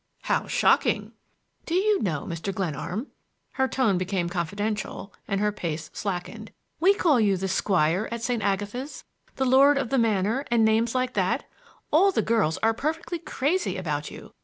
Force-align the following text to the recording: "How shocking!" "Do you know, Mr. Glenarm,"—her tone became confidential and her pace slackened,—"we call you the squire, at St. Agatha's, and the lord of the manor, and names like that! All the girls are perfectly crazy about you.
"How 0.23 0.47
shocking!" 0.47 1.11
"Do 1.67 1.75
you 1.75 2.01
know, 2.01 2.25
Mr. 2.25 2.51
Glenarm,"—her 2.51 3.67
tone 3.67 3.99
became 3.99 4.29
confidential 4.29 5.13
and 5.27 5.39
her 5.39 5.51
pace 5.51 5.91
slackened,—"we 5.93 6.95
call 6.95 7.19
you 7.19 7.37
the 7.37 7.47
squire, 7.47 8.09
at 8.11 8.23
St. 8.23 8.41
Agatha's, 8.41 9.03
and 9.27 9.35
the 9.37 9.45
lord 9.45 9.77
of 9.77 9.91
the 9.91 9.99
manor, 9.99 10.43
and 10.49 10.65
names 10.65 10.95
like 10.95 11.13
that! 11.13 11.45
All 11.91 12.11
the 12.11 12.23
girls 12.23 12.57
are 12.63 12.73
perfectly 12.73 13.19
crazy 13.19 13.77
about 13.77 14.09
you. 14.09 14.33